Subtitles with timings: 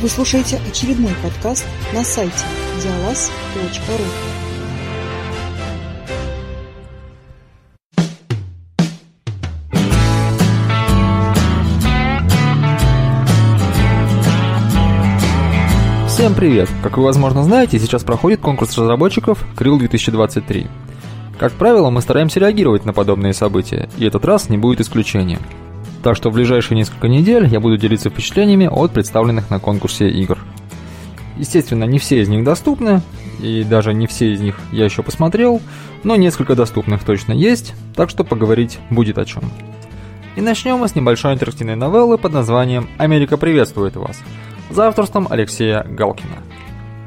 [0.00, 2.32] Вы слушаете очередной подкаст на сайте
[2.82, 4.04] диалаз.ру.
[16.08, 16.70] Всем привет!
[16.82, 20.66] Как вы, возможно, знаете, сейчас проходит конкурс разработчиков Крил 2023.
[21.38, 25.40] Как правило, мы стараемся реагировать на подобные события, и этот раз не будет исключением.
[26.02, 30.38] Так что в ближайшие несколько недель я буду делиться впечатлениями от представленных на конкурсе игр.
[31.36, 33.02] Естественно, не все из них доступны,
[33.40, 35.60] и даже не все из них я еще посмотрел,
[36.04, 39.42] но несколько доступных точно есть, так что поговорить будет о чем.
[40.36, 44.22] И начнем мы с небольшой интерактивной новеллы под названием «Америка приветствует вас»,
[44.70, 46.36] за авторством Алексея Галкина.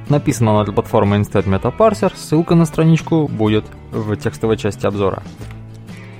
[0.09, 5.23] Написано она для платформы Instead Metaparser, ссылка на страничку будет в текстовой части обзора.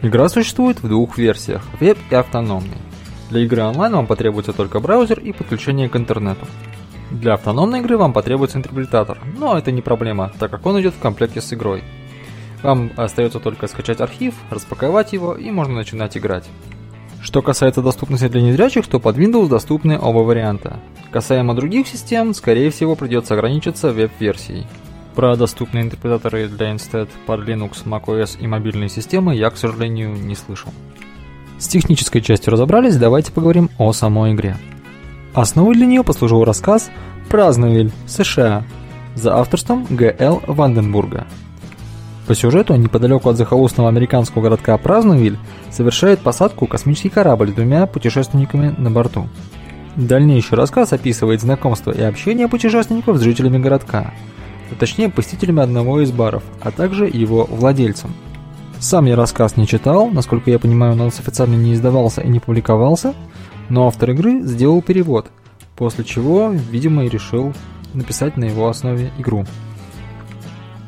[0.03, 2.75] Игра существует в двух версиях– веб и автономный.
[3.29, 6.45] Для игры онлайн вам потребуется только браузер и подключение к интернету.
[7.09, 10.99] Для автономной игры вам потребуется интерпретатор, но это не проблема, так как он идет в
[10.99, 11.85] комплекте с игрой.
[12.63, 16.49] Вам остается только скачать архив, распаковать его и можно начинать играть.
[17.21, 20.81] Что касается доступности для незрячих, то под Windows доступны оба варианта.
[21.11, 24.67] Касаемо других систем, скорее всего придется ограничиться веб-версией.
[25.15, 30.35] Про доступные интерпретаторы для Instead под Linux, macOS и мобильные системы я, к сожалению, не
[30.35, 30.71] слышал.
[31.59, 34.57] С технической частью разобрались, давайте поговорим о самой игре.
[35.33, 36.89] Основой для нее послужил рассказ
[37.29, 38.63] «Праздновиль, США»
[39.15, 40.41] за авторством Г.Л.
[40.47, 41.27] Ванденбурга–
[42.27, 45.37] по сюжету, неподалеку от захолустного американского городка Праздновиль
[45.69, 49.27] совершает посадку космический корабль с двумя путешественниками на борту.
[49.97, 54.13] Дальнейший рассказ описывает знакомство и общение путешественников с жителями городка,
[54.73, 58.11] точнее посетителями одного из баров, а также его владельцем.
[58.79, 63.13] Сам я рассказ не читал, насколько я понимаю, он официально не издавался и не публиковался,
[63.69, 65.31] но автор игры сделал перевод,
[65.75, 67.53] после чего, видимо, и решил
[67.93, 69.45] написать на его основе игру.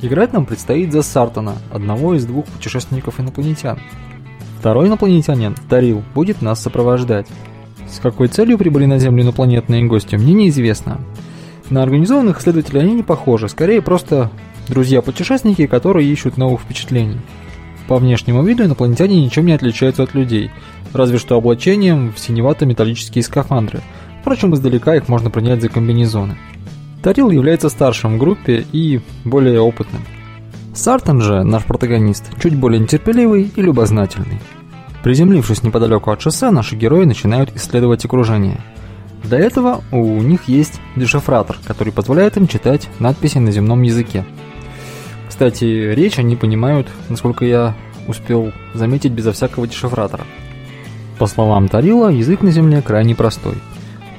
[0.01, 3.79] Играть нам предстоит за Сартона, одного из двух путешественников-инопланетян.
[4.59, 7.27] Второй инопланетянин, Тарил, будет нас сопровождать.
[7.89, 10.99] С какой целью прибыли на Землю инопланетные гости, мне неизвестно.
[11.69, 14.29] На организованных исследователей они не похожи, скорее просто
[14.67, 17.19] друзья-путешественники, которые ищут новых впечатлений.
[17.87, 20.51] По внешнему виду инопланетяне ничем не отличаются от людей,
[20.93, 23.81] разве что облачением в синевато-металлические скафандры.
[24.21, 26.37] Впрочем, издалека их можно принять за комбинезоны.
[27.03, 30.01] Тарил является старшим в группе и более опытным.
[30.73, 34.39] Сартон же, наш протагонист, чуть более нетерпеливый и любознательный.
[35.03, 38.59] Приземлившись неподалеку от шоссе, наши герои начинают исследовать окружение.
[39.23, 44.25] Для этого у них есть дешифратор, который позволяет им читать надписи на земном языке.
[45.27, 47.75] Кстати, речь они понимают, насколько я
[48.07, 50.25] успел заметить, безо всякого дешифратора.
[51.17, 53.55] По словам Тарила, язык на Земле крайне простой.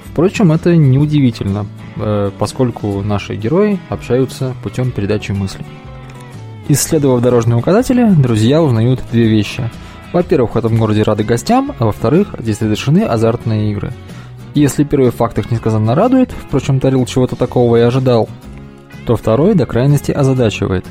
[0.05, 1.67] Впрочем, это неудивительно,
[1.99, 5.65] Э, поскольку наши герои общаются путем передачи мыслей.
[6.69, 9.71] Исследовав дорожные указатели, друзья узнают две вещи.
[10.13, 13.93] Во-первых, в этом городе рады гостям, а во-вторых, здесь разрешены азартные игры.
[14.57, 18.27] Если первый факт их несказанно радует, впрочем, Тарил чего-то такого и ожидал,
[19.05, 20.87] то второй до крайности озадачивает.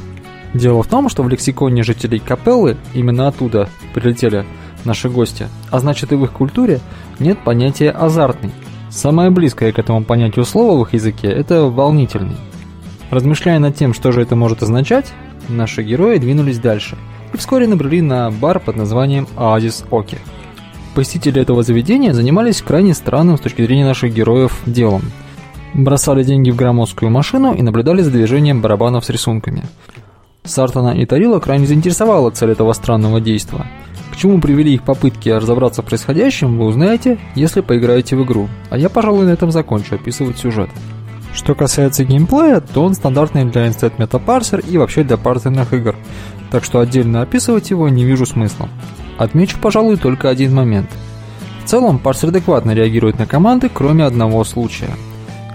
[0.54, 4.46] Дело в том, что в лексиконе жителей Капеллы, именно оттуда прилетели
[4.84, 6.80] наши гости, а значит и в их культуре,
[7.18, 8.52] нет понятия «азартный»,
[8.92, 12.38] Самое близкое к этому понятию слова в их языке– это «волнительный».
[13.10, 15.12] Размышляя над тем, что же это может означать,
[15.50, 16.98] наши герои двинулись дальше
[17.34, 20.20] и вскоре набрели на бар под названием «Оазис Оки».
[20.96, 25.04] Посетители этого заведения занимались крайне странным с точки зрения наших героев делом.
[25.74, 29.64] Бросали деньги в громоздкую машину и наблюдали за движением барабанов с рисунками.
[30.44, 33.66] Сартана и Тарила крайне заинтересовала цель этого странного действия–
[34.16, 38.78] к чему привели их попытки разобраться в происходящем, вы узнаете, если поиграете в игру, а
[38.78, 40.70] я, пожалуй, на этом закончу описывать сюжет.
[41.34, 45.98] Что касается геймплея, то он стандартный для Instant Metaparser и вообще для парсерных игр,
[46.50, 48.70] так что отдельно описывать его не вижу смысла.
[49.18, 50.90] Отмечу, пожалуй, только один момент.
[51.64, 54.92] В целом, парсер адекватно реагирует на команды, кроме одного случая.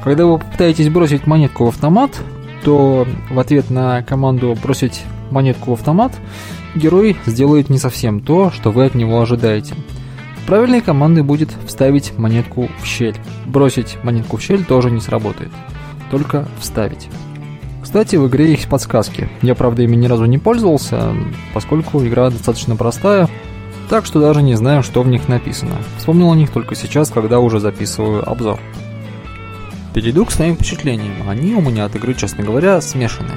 [0.02, 2.10] Когда вы попытаетесь бросить монетку в автомат,
[2.64, 6.12] то в ответ на команду «бросить монетку в автомат»
[6.74, 9.74] герой сделает не совсем то, что вы от него ожидаете.
[10.46, 13.16] Правильной командой будет вставить монетку в щель.
[13.46, 15.50] Бросить монетку в щель тоже не сработает.
[16.10, 17.08] Только вставить.
[17.82, 19.28] Кстати, в игре есть подсказки.
[19.42, 21.12] Я, правда, ими ни разу не пользовался,
[21.54, 23.28] поскольку игра достаточно простая,
[23.90, 25.76] так что даже не знаю, что в них написано.
[25.98, 28.60] Вспомнил о них только сейчас, когда уже записываю обзор.
[29.92, 31.28] Перейду к своим впечатлениям.
[31.28, 33.36] Они у меня от игры, честно говоря, смешанные.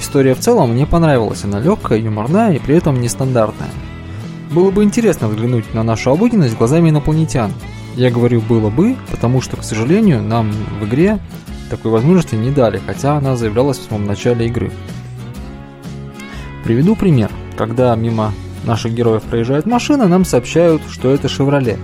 [0.00, 3.70] История в целом мне понравилась, она легкая, юморная и при этом нестандартная.
[4.50, 7.52] Было бы интересно взглянуть на нашу обыденность глазами инопланетян.
[7.94, 10.50] Я говорю «было бы», потому что, к сожалению, нам
[10.80, 11.20] в игре
[11.70, 14.72] такой возможности не дали, хотя она заявлялась в самом начале игры.
[16.64, 17.30] Приведу пример.
[17.56, 18.32] Когда мимо
[18.64, 21.78] наших героев проезжает машина, нам сообщают, что это «Шевроле».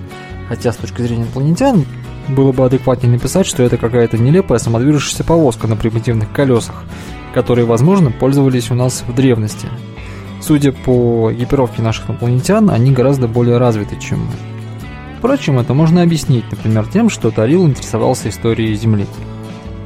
[0.49, 1.85] Хотя с точки зрения инопланетян
[2.29, 6.85] было бы адекватнее написать, что это какая-то нелепая самодвижущаяся повозка на примитивных колесах,
[7.35, 9.69] которые, возможно, пользовались у нас в древности.
[10.41, 14.33] Судя по экипировке наших инопланетян, они гораздо более развиты, чем мы.
[15.19, 19.07] Впрочем, это можно объяснить, например, тем, что Тарил интересовался историей Земли.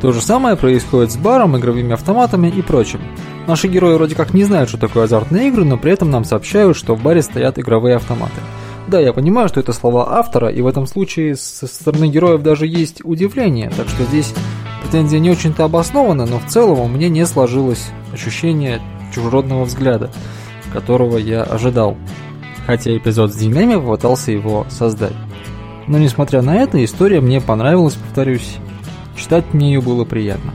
[0.01, 3.01] То же самое происходит с баром, игровыми автоматами и прочим.
[3.47, 6.77] Наши герои вроде как не знают, что такое азартные игры, но при этом нам сообщают,
[6.77, 8.41] что в баре стоят игровые автоматы.
[8.89, 12.67] Да, я понимаю, что это слова автора, и в этом случае со стороны героев даже
[12.67, 14.33] есть удивление, так что здесь
[14.83, 18.81] претензия не очень-то обоснована, но в целом у меня не сложилось ощущение
[19.15, 20.11] чужеродного взгляда,
[20.73, 21.97] которого я ожидал,
[22.67, 25.15] хотя эпизод с деньгами попытался его создать.
[25.87, 28.57] Но несмотря на это, история мне понравилась, повторюсь,
[29.21, 30.53] читать мне ее было приятно.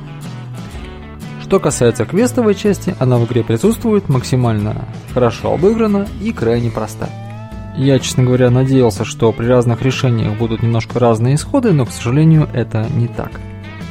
[1.42, 7.08] Что касается квестовой части, она в игре присутствует, максимально хорошо обыграна и крайне проста.
[7.78, 12.50] Я, честно говоря, надеялся, что при разных решениях будут немножко разные исходы, но, к сожалению,
[12.54, 13.40] это не так.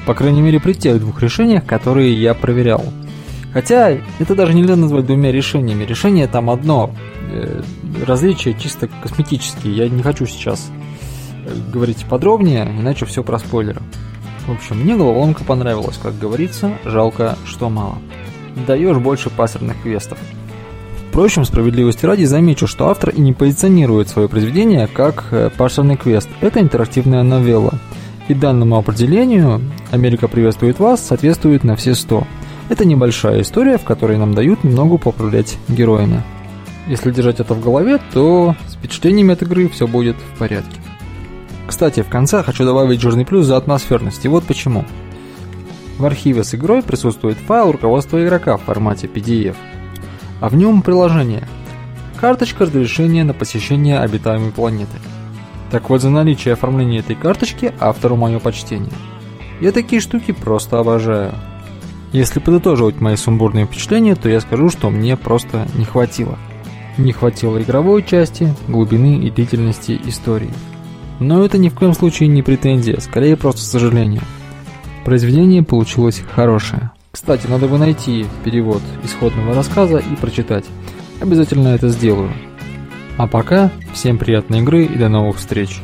[0.05, 2.85] По крайней мере, при тех двух решениях, которые я проверял.
[3.53, 5.85] Хотя, это даже нельзя назвать двумя решениями.
[5.85, 6.91] Решение там одно.
[7.31, 7.63] Э,
[8.05, 9.77] различия чисто косметические.
[9.77, 10.71] Я не хочу сейчас
[11.47, 13.81] э, говорить подробнее, иначе все про спойлеры.
[14.47, 17.97] В общем, мне головоломка понравилась, как говорится, жалко, что мало.
[18.67, 20.19] Даешь больше пассерных квестов.
[21.09, 26.29] Впрочем, справедливости ради замечу, что автор и не позиционирует свое произведение как э, парсерный квест.
[26.41, 27.75] Это интерактивная новелла.
[28.27, 29.61] И данному определению
[29.93, 32.27] «Америка приветствует вас» соответствует на все сто.
[32.69, 36.23] Это небольшая история, в которой нам дают немного поуправлять героями.
[36.89, 40.84] Если держать это в голове, то с впечатлениями от игры все будет в порядке.
[41.67, 44.85] Кстати, в конце хочу добавить жирный плюс за атмосферность, и вот почему.
[45.99, 49.57] В архиве с игрой присутствует файл руководства игрока в формате PDF–
[50.45, 51.49] а в нем приложение.
[52.21, 54.99] Карточка разрешения на посещение обитаемой планеты.
[55.71, 58.93] Так вот, за наличие оформления этой карточки автору мое почтение.
[59.63, 61.33] Я такие штуки просто обожаю.
[62.13, 66.39] Если подытоживать мои сумбурные впечатления, то я скажу, что мне просто не хватило.
[66.99, 70.53] Не хватило игровой части, глубины и длительности истории.
[71.21, 74.23] Но это ни в коем случае не претензия, скорее просто сожаление.
[75.05, 76.91] Произведение получилось хорошее.
[77.11, 80.65] Кстати, надо бы найти перевод исходного рассказа и прочитать.
[81.21, 82.33] Обязательно это сделаю.
[83.17, 85.81] А пока, всем приятной игры и до новых встреч.